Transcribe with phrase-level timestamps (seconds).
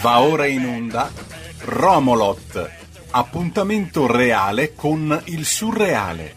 [0.00, 1.10] Va ora in onda
[1.60, 2.70] Romolot,
[3.10, 6.34] appuntamento reale con il surreale,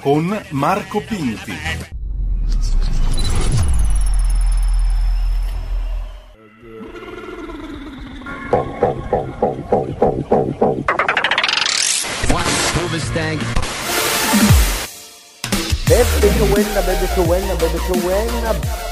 [0.00, 1.54] con Marco Pinti.
[15.86, 18.89] Bebe Chowena, Bebe Chowena, Bebe Chowena.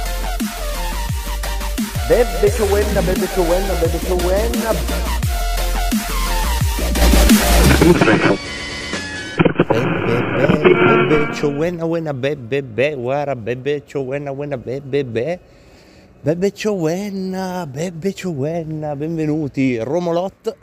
[2.09, 4.73] Bebe Chowena, Bebe Chowena, Bebe Chowena.
[9.69, 10.73] Bebe,
[11.09, 15.39] Bebe Chowena, Wena, Bebe, Be, Wara, Bebe Chowena, Wena, Bebe, Be.
[16.25, 19.79] Bebe Chowena, Bebe Chowena, benvenuti.
[19.79, 20.57] Romolot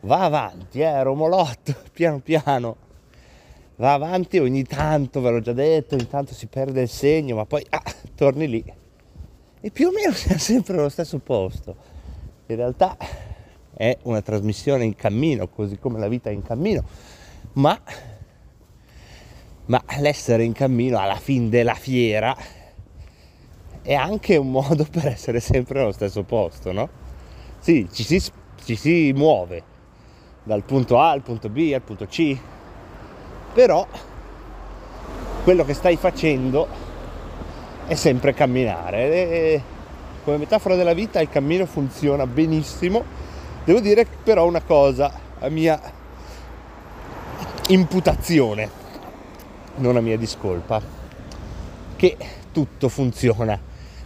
[0.00, 2.76] va avanti, eh, Romolot, piano piano
[3.76, 7.46] va avanti ogni tanto, ve l'ho già detto, ogni tanto si perde il segno, ma
[7.46, 7.82] poi ah,
[8.14, 8.77] torni lì.
[9.60, 11.76] E più o meno siamo sempre allo stesso posto.
[12.46, 12.96] In realtà
[13.74, 16.82] è una trasmissione in cammino, così come la vita è in cammino,
[17.54, 17.80] ma,
[19.66, 22.36] ma l'essere in cammino alla fine della fiera
[23.82, 26.88] è anche un modo per essere sempre allo stesso posto, no?
[27.58, 28.22] Sì, ci si,
[28.64, 29.76] ci si muove
[30.44, 32.38] dal punto A al punto B al punto C,
[33.52, 33.86] però
[35.44, 36.77] quello che stai facendo
[37.88, 39.10] è sempre camminare.
[39.10, 39.62] E
[40.22, 43.02] come metafora della vita il cammino funziona benissimo.
[43.64, 45.80] Devo dire però una cosa, a mia
[47.68, 48.70] imputazione,
[49.76, 50.80] non a mia discolpa,
[51.96, 52.16] che
[52.52, 53.58] tutto funziona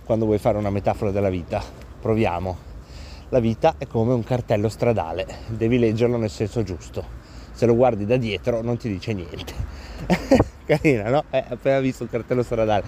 [0.05, 1.63] quando vuoi fare una metafora della vita.
[2.01, 2.71] Proviamo.
[3.29, 7.21] La vita è come un cartello stradale, devi leggerlo nel senso giusto
[7.53, 9.55] se lo guardi da dietro non ti dice niente.
[10.65, 11.25] Carina, no?
[11.31, 12.85] Eh, appena visto il cartello stradale.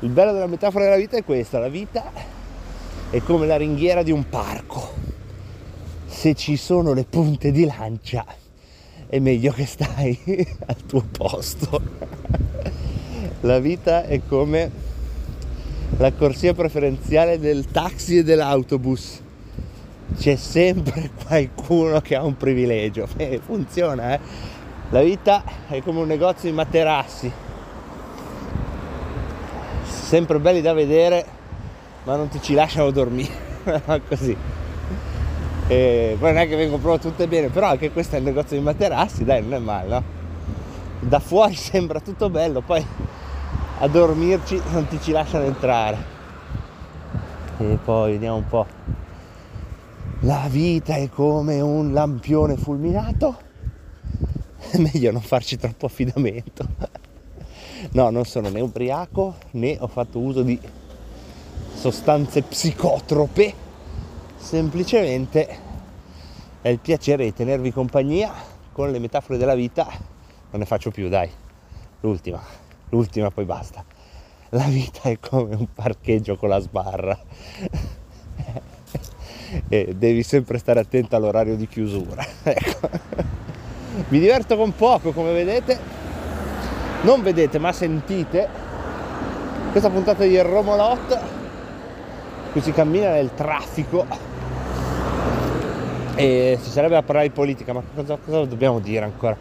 [0.00, 2.12] Il bello della metafora della vita è questa, la vita
[3.08, 4.92] è come la ringhiera di un parco.
[6.06, 8.24] Se ci sono le punte di lancia
[9.08, 10.18] è meglio che stai
[10.66, 11.80] al tuo posto.
[13.40, 14.70] La vita è come
[15.98, 19.22] la corsia preferenziale del taxi e dell'autobus
[20.18, 23.08] c'è sempre qualcuno che ha un privilegio.
[23.16, 24.20] Eh, funziona, eh?
[24.90, 27.45] La vita è come un negozio di materassi.
[30.06, 31.26] Sempre belli da vedere,
[32.04, 33.32] ma non ti ci lasciano dormire.
[34.08, 34.36] Così.
[35.66, 38.56] E poi non è che vengono proprio tutte bene, però anche questo è il negozio
[38.56, 40.02] di materassi, dai, non è male, no?
[41.00, 42.86] Da fuori sembra tutto bello, poi
[43.80, 45.96] a dormirci non ti ci lasciano entrare.
[47.58, 48.66] E poi vediamo un po'
[50.20, 53.38] la vita è come un lampione fulminato,
[54.70, 56.94] è meglio non farci troppo affidamento.
[57.92, 60.58] No, non sono né ubriaco né ho fatto uso di
[61.74, 63.54] sostanze psicotrope,
[64.36, 65.58] semplicemente
[66.60, 68.32] è il piacere di tenervi compagnia
[68.72, 69.86] con le metafore della vita.
[70.50, 71.30] Non ne faccio più, dai,
[72.00, 72.42] l'ultima,
[72.88, 73.84] l'ultima poi basta.
[74.50, 77.18] La vita è come un parcheggio con la sbarra
[79.68, 82.24] e devi sempre stare attento all'orario di chiusura.
[82.42, 82.90] ecco.
[84.08, 85.95] Mi diverto con poco, come vedete.
[87.02, 88.48] Non vedete, ma sentite
[89.70, 91.20] questa puntata di Romolot.
[92.52, 94.06] Qui si cammina nel traffico
[96.14, 99.36] e si sarebbe a parlare di politica, ma cosa, cosa dobbiamo dire ancora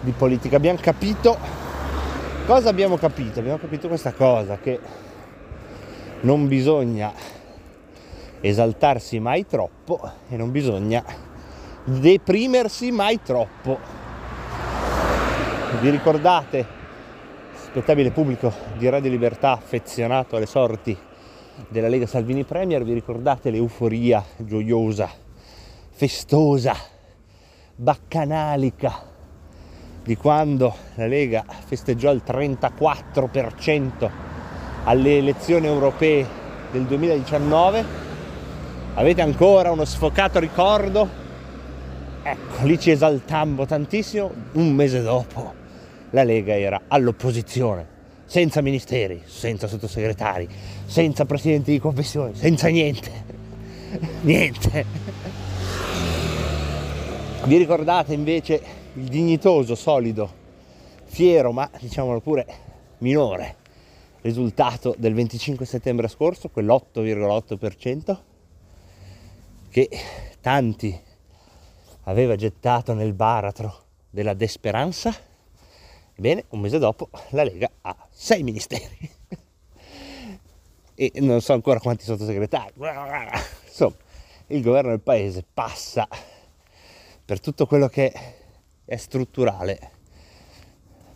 [0.00, 0.56] di politica?
[0.56, 1.38] Abbiamo capito
[2.50, 3.38] cosa abbiamo capito?
[3.38, 4.80] Abbiamo capito questa cosa che
[6.22, 7.12] non bisogna
[8.40, 11.02] esaltarsi mai troppo e non bisogna
[11.84, 13.78] deprimersi mai troppo.
[15.80, 16.66] Vi ricordate,
[17.70, 20.98] spettabile pubblico di Radio Libertà affezionato alle sorti
[21.68, 25.08] della Lega Salvini Premier, vi ricordate l'euforia gioiosa,
[25.92, 26.74] festosa,
[27.76, 29.06] baccanalica
[30.02, 34.10] di quando la Lega festeggiò il 34%
[34.82, 36.26] alle elezioni europee
[36.72, 38.08] del 2019
[38.94, 41.08] Avete ancora uno sfocato ricordo?
[42.24, 44.32] Ecco, lì ci esaltammo tantissimo.
[44.54, 45.59] Un mese dopo
[46.10, 47.86] la Lega era all'opposizione,
[48.24, 50.48] senza ministeri, senza sottosegretari,
[50.84, 53.10] senza presidenti di confessione, senza niente.
[54.22, 54.84] niente.
[57.44, 58.60] Vi ricordate invece
[58.94, 60.30] il dignitoso, solido,
[61.04, 62.46] fiero, ma diciamolo pure
[62.98, 63.56] minore
[64.22, 68.18] risultato del 25 settembre scorso, quell'8,8%?
[69.70, 69.88] che
[70.40, 71.00] tanti
[72.04, 75.14] aveva gettato nel baratro della desperanza,
[76.20, 79.10] ebbene un mese dopo la Lega ha sei ministeri
[80.94, 82.74] e non so ancora quanti sottosegretari.
[83.66, 83.94] Insomma,
[84.48, 86.06] il governo del paese passa
[87.24, 88.12] per tutto quello che
[88.84, 89.92] è strutturale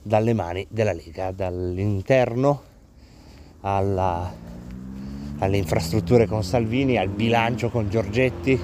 [0.00, 2.62] dalle mani della Lega, dall'interno
[3.60, 4.32] alla,
[5.38, 8.58] alle infrastrutture con Salvini, al bilancio con Giorgetti,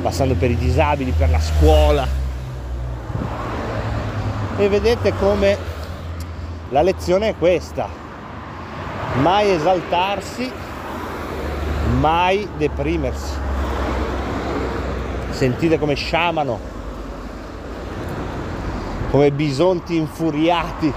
[0.00, 2.21] passando per i disabili, per la scuola.
[4.62, 5.58] E vedete come
[6.68, 7.88] la lezione è questa,
[9.20, 10.48] mai esaltarsi,
[11.98, 13.34] mai deprimersi.
[15.30, 16.60] Sentite come sciamano,
[19.10, 20.94] come bisonti infuriati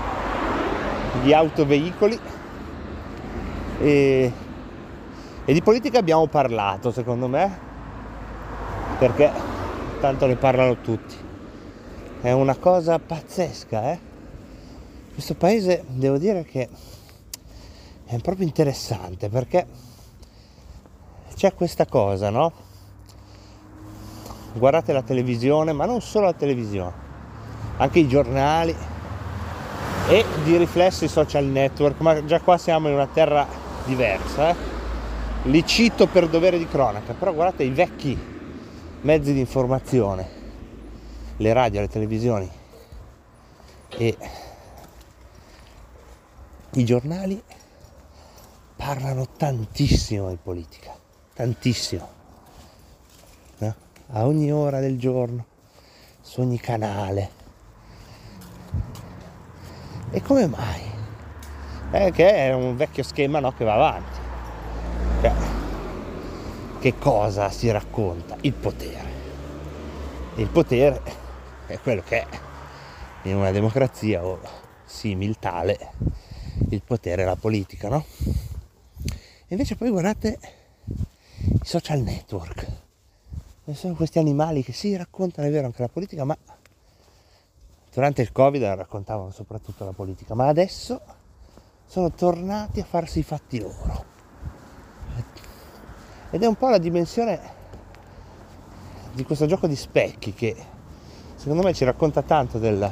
[1.23, 2.19] di autoveicoli.
[3.79, 4.33] E,
[5.43, 7.59] e di politica abbiamo parlato secondo me
[8.99, 9.31] perché
[9.99, 11.24] tanto ne parlano tutti
[12.25, 13.99] è una cosa pazzesca eh?
[15.13, 16.67] questo paese devo dire che
[18.03, 19.67] è proprio interessante perché
[21.35, 22.51] c'è questa cosa no
[24.53, 26.93] guardate la televisione ma non solo la televisione
[27.77, 28.75] anche i giornali
[30.07, 33.45] e di riflesso i social network ma già qua siamo in una terra
[33.85, 34.55] diversa eh?
[35.43, 38.17] li cito per dovere di cronaca però guardate i vecchi
[39.01, 40.44] mezzi di informazione
[41.37, 42.49] le radio, le televisioni
[43.89, 44.17] e
[46.71, 47.41] i giornali
[48.75, 50.93] parlano tantissimo di politica
[51.33, 52.07] tantissimo
[53.59, 53.73] eh?
[54.11, 55.45] a ogni ora del giorno
[56.21, 57.43] su ogni canale
[60.15, 60.81] e come mai?
[61.91, 64.19] Eh, che è un vecchio schema no, che va avanti.
[65.19, 65.33] Cioè,
[66.79, 68.37] che cosa si racconta?
[68.39, 69.09] Il potere.
[70.35, 71.01] Il potere
[71.73, 72.27] è quello che è
[73.23, 74.39] in una democrazia o
[74.85, 75.91] simil tale
[76.69, 78.05] il potere è la politica, no?
[79.03, 80.39] E invece poi guardate
[80.85, 82.83] i social network.
[83.71, 86.37] Sono questi animali che si sì, raccontano, è vero, anche la politica, ma
[87.95, 91.01] durante il covid raccontavano soprattutto la politica ma adesso
[91.85, 94.03] sono tornati a farsi i fatti loro
[96.29, 97.39] ed è un po' la dimensione
[99.13, 100.53] di questo gioco di specchi che
[101.45, 102.91] secondo me ci racconta tanto del,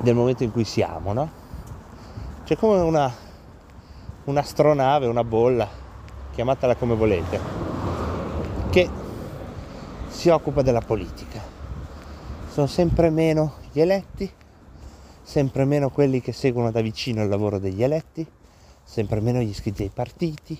[0.00, 1.30] del momento in cui siamo no?
[2.42, 3.08] c'è come una
[4.24, 5.68] un'astronave, una bolla
[6.32, 7.38] chiamatela come volete
[8.70, 8.90] che
[10.08, 11.40] si occupa della politica
[12.50, 14.28] sono sempre meno gli eletti,
[15.22, 18.26] sempre meno quelli che seguono da vicino il lavoro degli eletti,
[18.82, 20.58] sempre meno gli iscritti ai partiti,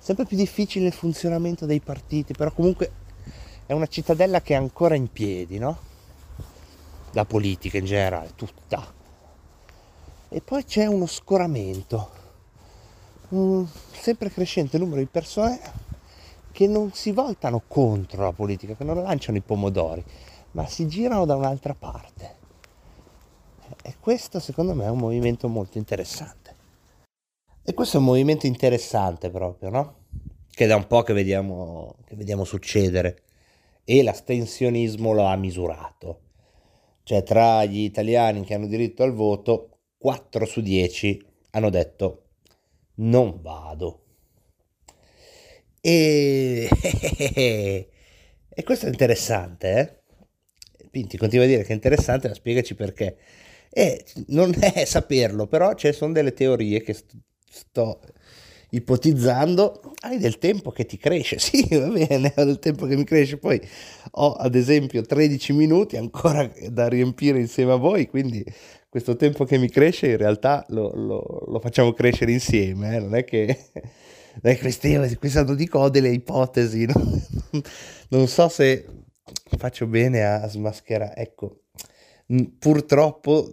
[0.00, 3.04] sempre più difficile il funzionamento dei partiti, però comunque
[3.66, 5.76] è una cittadella che è ancora in piedi, no?
[7.12, 8.94] La politica in generale, tutta.
[10.28, 12.10] E poi c'è uno scoramento,
[13.30, 15.60] un sempre crescente numero di persone
[16.52, 20.02] che non si voltano contro la politica, che non lanciano i pomodori,
[20.52, 22.34] ma si girano da un'altra parte.
[23.82, 26.54] E questo secondo me è un movimento molto interessante.
[27.62, 29.94] E questo è un movimento interessante proprio, no?
[30.48, 33.22] Che da un po' che vediamo, che vediamo succedere.
[33.86, 36.20] E l'astensionismo lo ha misurato.
[37.04, 42.24] Cioè tra gli italiani che hanno diritto al voto, 4 su 10 hanno detto
[42.96, 44.02] non vado.
[45.80, 46.68] E,
[48.48, 50.88] e questo è interessante, eh?
[50.90, 53.16] Pinti continua a dire che è interessante, ma spiegaci perché.
[53.70, 56.96] E non è saperlo, però ci sono delle teorie che
[57.48, 58.00] sto
[58.70, 59.94] ipotizzando.
[60.00, 63.38] Hai del tempo che ti cresce, sì, va bene, ho del tempo che mi cresce,
[63.38, 63.60] poi
[64.12, 68.44] ho ad esempio 13 minuti ancora da riempire insieme a voi, quindi
[68.88, 73.00] questo tempo che mi cresce in realtà lo, lo, lo facciamo crescere insieme, eh?
[73.00, 73.70] non è che...
[74.38, 77.22] Dai Cristina, qui stanno dico delle ipotesi, no?
[78.10, 78.84] non so se
[79.56, 81.14] faccio bene a smascherare.
[81.16, 81.62] Ecco,
[82.58, 83.50] purtroppo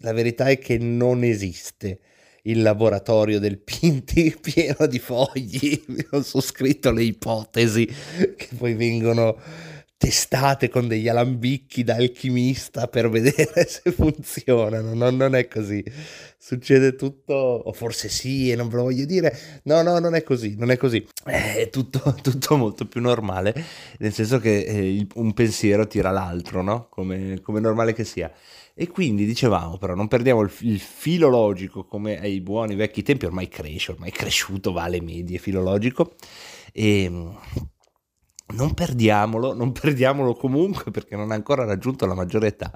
[0.00, 2.00] la verità è che non esiste
[2.48, 5.80] il laboratorio del Pinti pieno di fogli,
[6.22, 7.86] sono scritto le ipotesi
[8.36, 9.38] che poi vengono
[9.98, 14.94] testate con degli alambicchi da alchimista per vedere se funzionano.
[14.94, 15.84] Non, non, è così.
[16.38, 19.36] Succede tutto, o forse sì, e non ve lo voglio dire.
[19.64, 21.04] No, no, non è così, non è così.
[21.24, 23.52] È tutto, tutto molto più normale,
[23.98, 26.86] nel senso che eh, un pensiero tira l'altro, no?
[26.88, 28.32] Come, come normale che sia.
[28.74, 33.48] E quindi dicevamo, però, non perdiamo il, il, filologico come ai buoni vecchi tempi, ormai
[33.48, 36.14] cresce, ormai è cresciuto, va alle medie filologico.
[36.72, 37.10] E
[38.54, 42.70] non perdiamolo, non perdiamolo comunque perché non ha ancora raggiunto la maggiore età.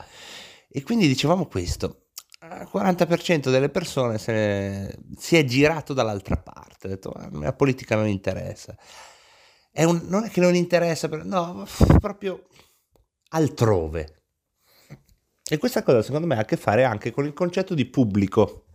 [0.68, 2.06] E quindi dicevamo questo,
[2.42, 8.08] il 40% delle persone ne, si è girato dall'altra parte, ha detto la politica non
[8.08, 8.76] interessa.
[9.70, 11.66] È un, non è che non interessa, no,
[12.00, 12.46] proprio
[13.28, 14.22] altrove.
[15.48, 18.66] E questa cosa secondo me ha a che fare anche con il concetto di pubblico.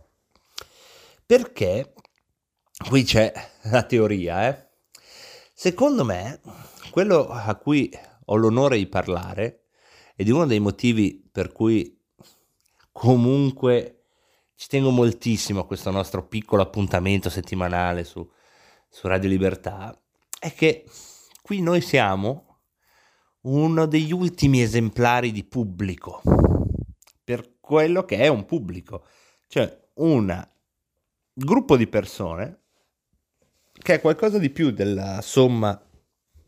[1.26, 1.92] Perché
[2.88, 3.32] qui c'è
[3.64, 4.67] la teoria, eh?
[5.60, 6.40] Secondo me,
[6.92, 7.90] quello a cui
[8.26, 9.64] ho l'onore di parlare
[10.14, 12.00] ed è uno dei motivi per cui
[12.92, 14.04] comunque
[14.54, 18.24] ci tengo moltissimo a questo nostro piccolo appuntamento settimanale su,
[18.88, 20.00] su Radio Libertà,
[20.38, 20.88] è che
[21.42, 22.60] qui noi siamo
[23.40, 26.22] uno degli ultimi esemplari di pubblico,
[27.24, 29.04] per quello che è un pubblico,
[29.48, 30.48] cioè un
[31.32, 32.60] gruppo di persone
[33.80, 35.80] che è qualcosa di più della somma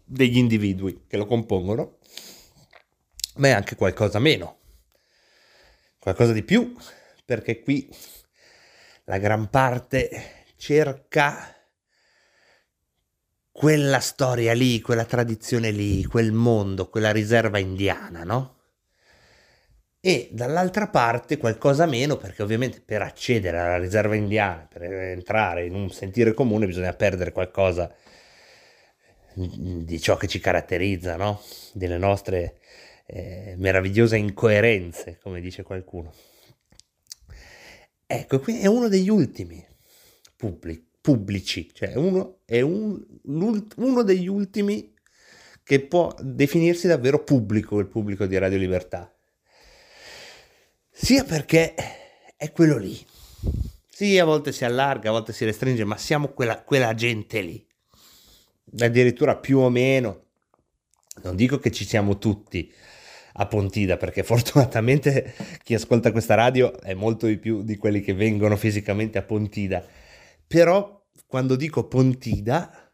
[0.04, 1.98] degli individui che lo compongono,
[3.36, 4.58] ma è anche qualcosa meno
[6.00, 6.74] qualcosa di più,
[7.24, 7.88] perché qui
[9.04, 11.54] la gran parte cerca
[13.52, 18.59] quella storia lì, quella tradizione lì, quel mondo, quella riserva indiana, no?
[20.02, 25.74] E dall'altra parte qualcosa meno, perché ovviamente per accedere alla riserva indiana, per entrare in
[25.74, 27.94] un sentire comune, bisogna perdere qualcosa
[29.34, 31.42] di ciò che ci caratterizza, no?
[31.74, 32.60] Delle nostre
[33.04, 36.12] eh, meravigliose incoerenze, come dice qualcuno.
[38.06, 39.62] Ecco, qui è uno degli ultimi
[40.34, 44.94] pubblic- pubblici, cioè uno, è un, uno degli ultimi
[45.62, 49.14] che può definirsi davvero pubblico, il pubblico di Radio Libertà.
[50.90, 51.74] Sia perché
[52.36, 52.98] è quello lì.
[53.88, 57.66] Sì, a volte si allarga, a volte si restringe, ma siamo quella, quella gente lì.
[58.78, 60.24] Addirittura più o meno,
[61.22, 62.72] non dico che ci siamo tutti,
[63.34, 68.14] a Pontida, perché fortunatamente chi ascolta questa radio è molto di più di quelli che
[68.14, 69.84] vengono fisicamente a Pontida.
[70.46, 72.92] Però quando dico Pontida,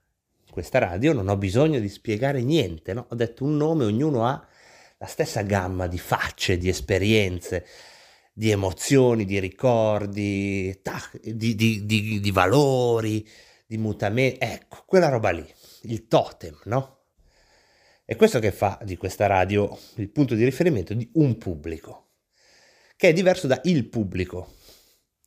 [0.51, 3.07] questa radio, non ho bisogno di spiegare niente, no?
[3.11, 4.47] Ho detto un nome, ognuno ha
[4.99, 7.67] la stessa gamma di facce, di esperienze,
[8.33, 10.79] di emozioni, di ricordi,
[11.23, 13.27] di, di, di, di valori,
[13.67, 14.39] di mutamenti.
[14.41, 15.47] Ecco, quella roba lì,
[15.83, 16.95] il totem, no?
[18.05, 22.11] È questo che fa di questa radio il punto di riferimento di un pubblico,
[22.97, 24.55] che è diverso da il pubblico.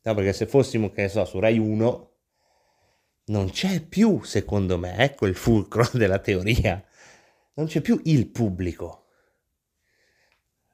[0.02, 2.10] No, perché se fossimo, che ne so, su Rai 1,
[3.26, 6.82] non c'è più, secondo me, ecco il fulcro della teoria,
[7.54, 8.99] non c'è più il pubblico.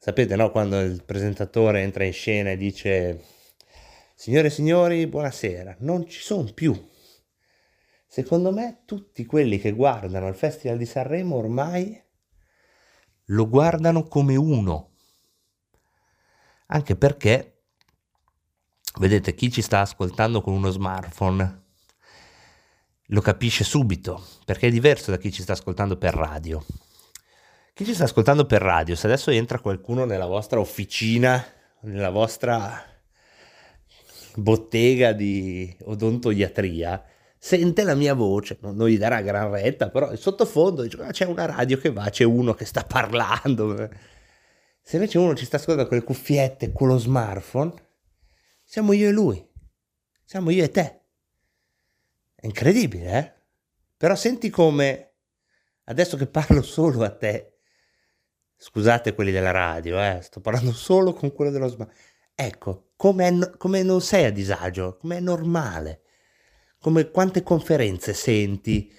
[0.06, 3.24] Sapete, no, quando il presentatore entra in scena e dice,
[4.14, 6.80] signore e signori, buonasera, non ci sono più
[8.06, 12.00] Secondo me tutti quelli che guardano il Festival di Sanremo ormai
[13.24, 14.92] lo guardano come uno.
[16.68, 17.64] Anche perché,
[19.00, 21.64] vedete, chi ci sta ascoltando con uno smartphone
[23.06, 26.64] lo capisce subito, perché è diverso da chi ci sta ascoltando per radio.
[27.76, 31.44] Chi ci sta ascoltando per radio, se adesso entra qualcuno nella vostra officina,
[31.80, 32.82] nella vostra
[34.34, 37.04] bottega di odontoiatria,
[37.36, 41.10] sente la mia voce, non, non gli darà gran retta, però in sottofondo dice, ah,
[41.10, 43.90] c'è una radio che va, c'è uno che sta parlando.
[44.80, 47.74] Se invece uno ci sta ascoltando con le cuffiette, con lo smartphone,
[48.64, 49.46] siamo io e lui,
[50.24, 51.00] siamo io e te.
[52.36, 53.32] È incredibile, eh?
[53.98, 55.16] Però senti come,
[55.84, 57.50] adesso che parlo solo a te,
[58.56, 62.04] scusate quelli della radio, eh, sto parlando solo con quello dello smartphone.
[62.34, 63.30] Ecco, come,
[63.82, 66.02] non sei a disagio, come è normale
[66.86, 68.92] come quante conferenze senti,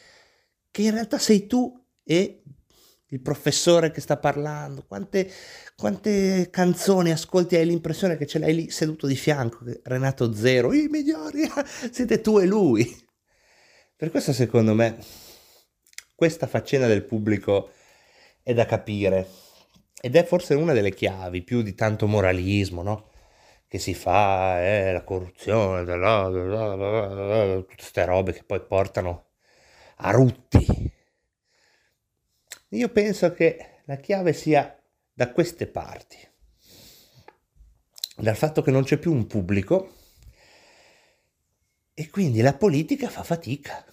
[0.71, 1.73] che in realtà sei tu
[2.03, 2.43] e
[3.09, 5.31] il professore che sta parlando, quante,
[5.73, 10.87] quante canzoni ascolti hai l'impressione che ce l'hai lì seduto di fianco, Renato Zero, i
[10.89, 11.49] migliori,
[11.89, 13.05] siete tu e lui.
[13.95, 14.97] Per questo secondo me
[16.13, 17.71] questa faccenda del pubblico
[18.43, 19.27] è da capire
[19.99, 23.09] ed è forse una delle chiavi, più di tanto moralismo, no?
[23.67, 29.25] che si fa, eh, la corruzione, bla bla bla tutte queste robe che poi portano
[29.97, 30.65] a rutti.
[32.69, 34.77] Io penso che la chiave sia
[35.13, 36.17] da queste parti,
[38.17, 39.95] dal fatto che non c'è più un pubblico
[41.93, 43.85] e quindi la politica fa fatica,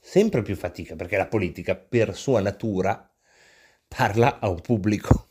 [0.00, 3.10] sempre più fatica, perché la politica per sua natura
[3.88, 5.27] parla a un pubblico.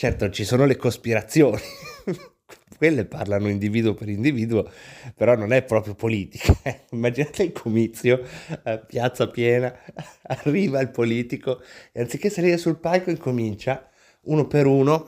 [0.00, 1.60] Certo, ci sono le cospirazioni
[2.78, 4.66] quelle parlano individuo per individuo,
[5.14, 6.56] però non è proprio politica.
[6.92, 8.22] Immaginate il comizio,
[8.64, 9.70] eh, piazza piena,
[10.24, 11.60] arriva il politico
[11.92, 13.90] e anziché salire sul palco incomincia
[14.22, 15.06] uno per uno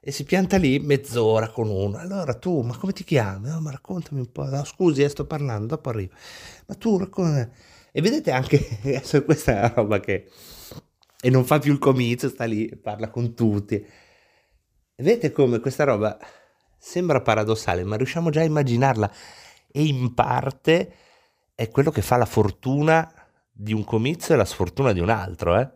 [0.00, 1.96] e si pianta lì mezz'ora con uno.
[1.98, 3.50] Allora tu, ma come ti chiami?
[3.50, 4.46] No, ma raccontami un po'.
[4.46, 6.12] No, scusi, eh, sto parlando, dopo arrivo.
[6.66, 7.48] Ma tu raccontami.
[7.92, 8.58] E vedete anche,
[9.24, 10.28] questa è una roba che...
[11.24, 13.76] E non fa più il comizio, sta lì, parla con tutti.
[13.76, 13.86] E
[14.96, 16.18] vedete come questa roba
[16.76, 19.08] sembra paradossale, ma riusciamo già a immaginarla.
[19.70, 20.94] E in parte
[21.54, 23.08] è quello che fa la fortuna
[23.52, 25.70] di un comizio e la sfortuna di un altro, eh?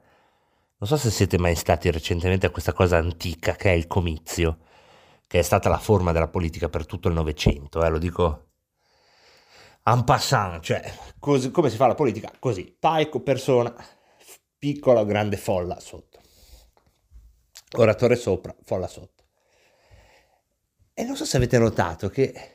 [0.79, 4.59] Non so se siete mai stati recentemente a questa cosa antica che è il comizio,
[5.29, 8.49] che è stata la forma della politica per tutto il Novecento, eh, lo dico
[9.85, 10.83] en passant, cioè
[11.21, 12.33] così, come si fa la politica?
[12.41, 13.73] Così, paico, persona,
[14.59, 16.21] piccola o grande folla sotto.
[17.77, 19.25] Oratore sopra, folla sotto.
[20.95, 22.53] E non so se avete notato che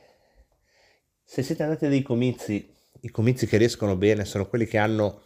[1.22, 5.22] se siete andati a dei comizi, i comizi che riescono bene sono quelli che hanno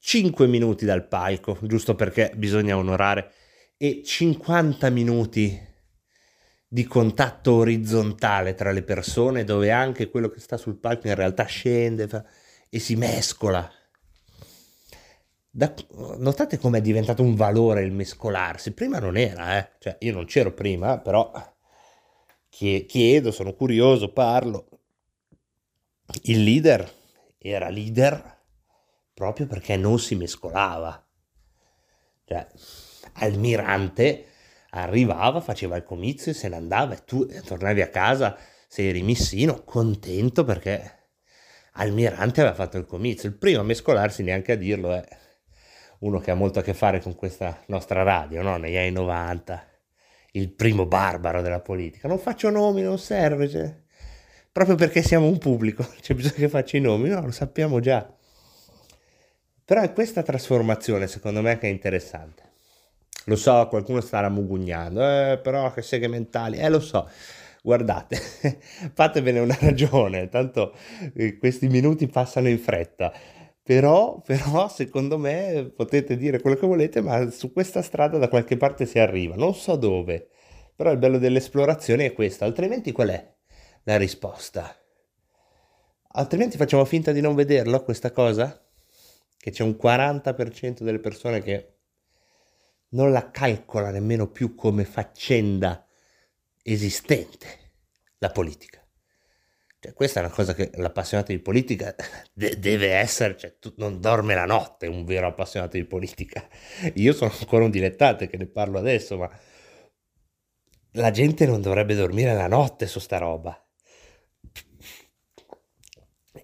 [0.00, 3.32] 5 minuti dal palco, giusto perché bisogna onorare,
[3.76, 5.66] e 50 minuti
[6.68, 11.44] di contatto orizzontale tra le persone dove anche quello che sta sul palco in realtà
[11.44, 12.08] scende
[12.68, 13.68] e si mescola.
[15.58, 15.74] Da,
[16.18, 18.70] notate come è diventato un valore il mescolarsi.
[18.70, 19.70] Prima non era, eh?
[19.80, 21.32] cioè io non c'ero prima, però
[22.48, 24.68] chiedo, sono curioso, parlo.
[26.22, 26.88] Il leader
[27.38, 28.38] era leader
[29.12, 31.04] proprio perché non si mescolava.
[32.24, 32.46] Cioè,
[33.14, 34.26] Almirante
[34.70, 38.38] arrivava, faceva il comizio e se ne andava e tu tornavi a casa,
[38.68, 41.08] sei rimissino, contento perché
[41.72, 43.28] Almirante aveva fatto il comizio.
[43.28, 45.26] Il primo a mescolarsi, neanche a dirlo, è
[46.00, 48.56] uno che ha molto a che fare con questa nostra radio, no?
[48.56, 49.66] negli anni 90,
[50.32, 52.08] il primo barbaro della politica.
[52.08, 53.74] Non faccio nomi, non serve, cioè,
[54.52, 58.08] proprio perché siamo un pubblico, c'è bisogno che faccia i nomi, no, lo sappiamo già.
[59.64, 62.46] Però è questa trasformazione secondo me che è interessante.
[63.24, 67.10] Lo so, qualcuno starà mugugnando, eh, però che seghe mentali, eh lo so.
[67.62, 68.16] Guardate,
[68.94, 70.74] fatevene una ragione, tanto
[71.14, 73.12] eh, questi minuti passano in fretta.
[73.68, 78.56] Però, però, secondo me potete dire quello che volete, ma su questa strada da qualche
[78.56, 79.34] parte si arriva.
[79.36, 80.30] Non so dove,
[80.74, 82.44] però il bello dell'esplorazione è questo.
[82.44, 83.34] Altrimenti qual è
[83.82, 84.74] la risposta?
[86.12, 88.62] Altrimenti facciamo finta di non vederlo questa cosa?
[89.38, 91.74] che c'è un 40% delle persone che
[92.90, 95.86] non la calcola nemmeno più come faccenda
[96.62, 97.46] esistente,
[98.18, 98.87] la politica.
[99.80, 101.94] Cioè, questa è una cosa che l'appassionato di politica
[102.34, 106.46] de- deve essere, cioè, non dorme la notte un vero appassionato di politica.
[106.94, 109.30] Io sono ancora un dilettante che ne parlo adesso, ma
[110.92, 113.62] la gente non dovrebbe dormire la notte su sta roba.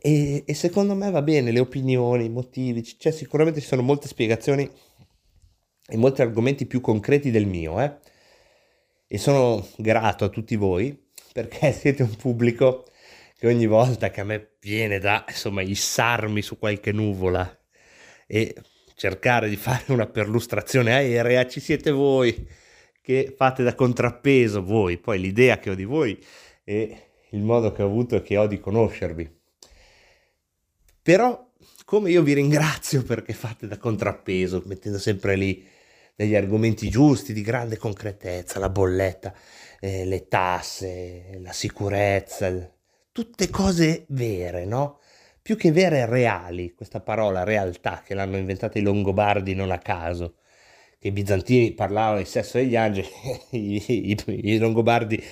[0.00, 4.06] E, e, secondo me va bene le opinioni, i motivi, cioè sicuramente ci sono molte
[4.06, 4.70] spiegazioni
[5.86, 7.96] e molti argomenti più concreti del mio, eh?
[9.06, 12.84] E sono grato a tutti voi perché siete un pubblico
[13.44, 17.46] che ogni volta che a me viene da, insomma, issarmi su qualche nuvola
[18.26, 18.56] e
[18.94, 22.48] cercare di fare una perlustrazione aerea, ci siete voi
[23.02, 26.18] che fate da contrappeso voi, poi l'idea che ho di voi
[26.64, 29.30] e il modo che ho avuto e che ho di conoscervi.
[31.02, 31.50] Però,
[31.84, 35.62] come io vi ringrazio perché fate da contrappeso, mettendo sempre lì
[36.16, 39.34] degli argomenti giusti, di grande concretezza, la bolletta,
[39.80, 42.73] eh, le tasse, la sicurezza,
[43.14, 44.98] tutte cose vere, no?
[45.40, 50.38] Più che vere, reali, questa parola realtà che l'hanno inventata i Longobardi non a caso,
[50.98, 53.08] che i bizantini parlavano di sesso degli angeli,
[53.52, 55.22] i, i, i Longobardi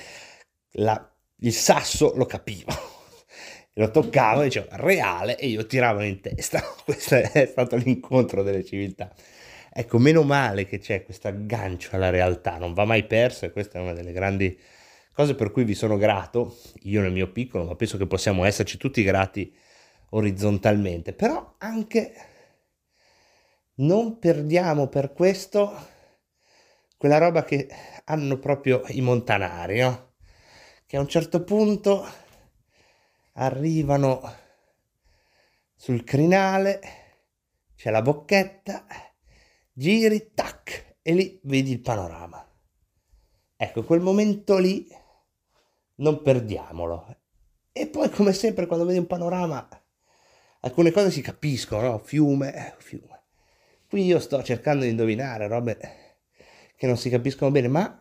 [0.74, 2.78] la, il sasso lo capivano
[3.74, 6.62] lo toccavo e dicevo reale e io tiravo in testa.
[6.84, 9.12] Questo è stato l'incontro delle civiltà.
[9.72, 13.78] Ecco, meno male che c'è questo aggancio alla realtà, non va mai perso e questa
[13.78, 14.56] è una delle grandi
[15.12, 18.76] cose per cui vi sono grato, io nel mio piccolo, ma penso che possiamo esserci
[18.78, 19.54] tutti grati
[20.10, 22.14] orizzontalmente, però anche
[23.74, 25.90] non perdiamo per questo
[26.96, 27.68] quella roba che
[28.04, 30.12] hanno proprio i montanari, no?
[30.86, 32.06] Che a un certo punto
[33.34, 34.20] arrivano
[35.74, 36.80] sul crinale,
[37.74, 38.86] c'è la bocchetta,
[39.72, 42.46] giri, tac, e lì vedi il panorama.
[43.56, 44.86] Ecco, quel momento lì
[45.96, 47.16] non perdiamolo.
[47.72, 49.68] E poi, come sempre, quando vedi un panorama,
[50.60, 51.98] alcune cose si capiscono, no?
[51.98, 53.22] Fiume, eh, fiume.
[53.88, 55.78] Qui io sto cercando di indovinare robe
[56.76, 57.98] che non si capiscono bene, ma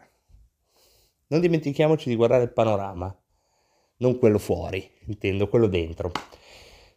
[1.27, 3.15] non dimentichiamoci di guardare il panorama
[4.01, 6.11] non quello fuori, intendo quello dentro.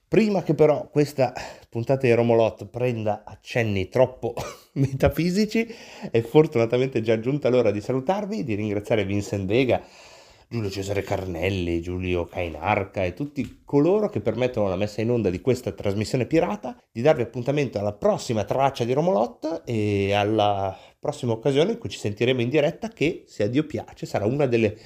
[0.09, 1.33] Prima che però questa
[1.68, 4.35] puntata di Romolot prenda accenni troppo
[4.74, 5.66] metafisici,
[6.11, 9.83] è fortunatamente già giunta l'ora di salutarvi, di ringraziare Vincent Vega,
[10.48, 15.40] Giulio Cesare Carnelli, Giulio Cainarca e tutti coloro che permettono la messa in onda di
[15.40, 21.72] questa trasmissione pirata, di darvi appuntamento alla prossima traccia di Romolot e alla prossima occasione
[21.72, 24.76] in cui ci sentiremo in diretta che, se a Dio piace, sarà una delle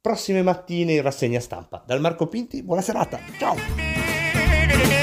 [0.00, 1.82] prossime mattine in rassegna stampa.
[1.86, 3.56] Dal Marco Pinti, buona serata, ciao!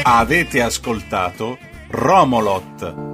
[0.04, 1.58] Avete ascoltato
[1.90, 3.11] Romolot